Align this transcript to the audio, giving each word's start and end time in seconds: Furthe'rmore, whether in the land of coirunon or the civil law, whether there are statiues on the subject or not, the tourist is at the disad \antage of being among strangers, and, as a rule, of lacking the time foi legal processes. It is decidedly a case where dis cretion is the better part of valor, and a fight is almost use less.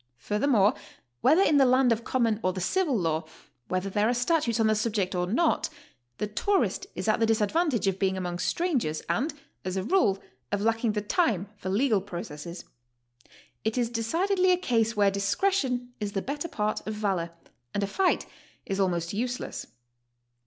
Furthe'rmore, 0.17 0.73
whether 1.21 1.43
in 1.43 1.57
the 1.57 1.65
land 1.65 1.91
of 1.91 2.03
coirunon 2.03 2.39
or 2.41 2.53
the 2.53 2.59
civil 2.59 2.97
law, 2.97 3.23
whether 3.67 3.87
there 3.87 4.07
are 4.09 4.13
statiues 4.15 4.59
on 4.59 4.65
the 4.65 4.73
subject 4.73 5.13
or 5.13 5.27
not, 5.27 5.69
the 6.17 6.25
tourist 6.25 6.87
is 6.95 7.07
at 7.07 7.19
the 7.19 7.25
disad 7.27 7.51
\antage 7.51 7.85
of 7.85 7.99
being 7.99 8.17
among 8.17 8.39
strangers, 8.39 9.03
and, 9.07 9.35
as 9.63 9.77
a 9.77 9.83
rule, 9.83 10.17
of 10.51 10.59
lacking 10.59 10.93
the 10.93 11.01
time 11.03 11.47
foi 11.55 11.69
legal 11.69 12.01
processes. 12.01 12.65
It 13.63 13.77
is 13.77 13.91
decidedly 13.91 14.51
a 14.51 14.57
case 14.57 14.95
where 14.95 15.11
dis 15.11 15.35
cretion 15.35 15.89
is 15.99 16.13
the 16.13 16.23
better 16.23 16.47
part 16.47 16.81
of 16.87 16.95
valor, 16.95 17.29
and 17.71 17.83
a 17.83 17.85
fight 17.85 18.25
is 18.65 18.79
almost 18.79 19.13
use 19.13 19.39
less. 19.39 19.67